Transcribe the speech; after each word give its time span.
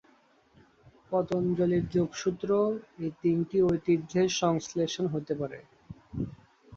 পতঞ্জলির 1.11 1.85
যোগসূত্র 1.89 2.49
এই 2.99 3.11
তিনটি 3.21 3.57
ঐতিহ্যের 3.63 4.29
সংশ্লেষণ 4.41 5.05
হতে 5.07 5.33
পারে। 5.35 5.59